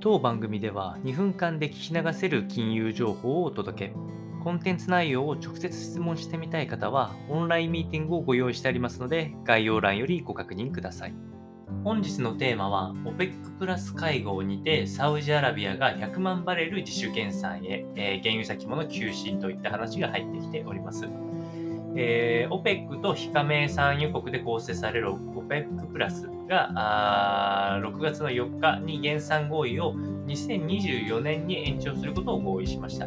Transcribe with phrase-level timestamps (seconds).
[0.00, 3.94] 当番組では2分間で聞き流せる金融情報をお届け。
[4.44, 11.14] コンテンツ内容を直接質問してみたい方は、オンラインミーティングをご用意してありますので、概要欄よりご確認ください。
[11.82, 21.08] 本日のテーマは、OPEC プラス会合にて、サウジアラビアが100万バレル自主減産へ、えー、原油先物休止といった話が入ってきております。
[21.96, 29.94] えー、OPEC と非加盟産油国で構成される OPEC プラスがあ6月の4日に減産合意を
[30.26, 33.06] 2024年に延長することを合意しました。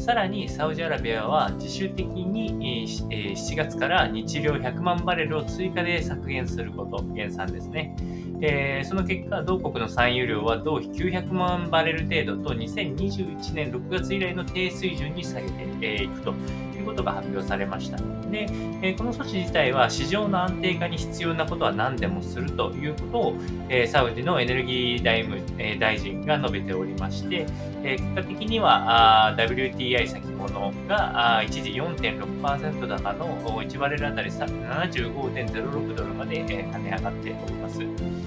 [0.00, 7.94] さらにサウジアラビアは自主的に7月から日量100万バレルを追加で削減すること、減産ですね。
[8.40, 16.32] えー、その結果、同国の産油量は同比900万バレル程度と2021年6月以来の低水準に下げていくと
[16.80, 17.98] いうことが発表されました。
[18.30, 18.48] で、
[18.82, 23.34] えこの措置自体は市場の安定化に必要なことは何でもするということを、
[23.68, 27.46] えサウジのエネルギー大務、え大臣が述べておりまして、
[27.84, 38.19] え結果的には WTI 先物が一時4.6%高の1バレルあたり75.06ドルまで跳ね上がっております。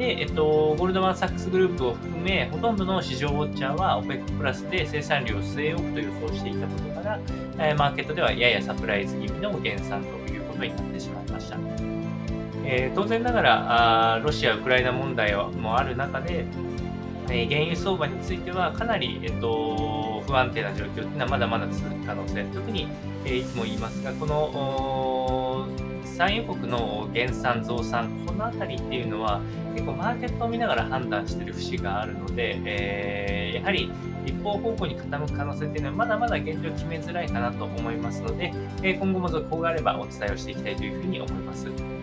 [0.00, 7.20] で、えっと、ゴールドマン・サックスグループを含め、ほとんどの市場ウォッチャーは OPEC プラスで生産量を据え置くと予想していたことから、
[7.58, 11.58] えマーケットではややサプライズ気味の減産ということになってしまいました。
[12.64, 16.46] えー、当然ながらあ、ロシア・ウクライナ問題もある中で、
[17.28, 22.88] え、原油相場についてはかなり、えっと、不安定な状況というのはまだまだ続く可能性、特に、
[23.26, 24.50] えー、いつも言いますが、この
[26.20, 29.40] 産油国の減産、増産、この辺りっていうのは、
[29.72, 33.90] 結構マーケットを見ながら判断してる節があるので、えー、やはり
[34.26, 41.99] 一方方向に傾く可能性っていうのはまだまだ現状決めづらいかなと思いますので、え今後も続報があればお伝えをしていきたいというふうに思います。